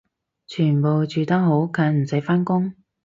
[0.47, 2.73] 全部住得好近唔使返工？